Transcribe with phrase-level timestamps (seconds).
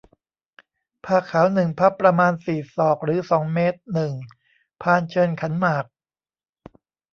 [1.05, 4.13] ผ้าขาว หนึ่ง พับ ประมาณ สี่ ศอก หรือ สอง เมตร หนึ่ง
[4.81, 5.85] พานเชิญขันหมาก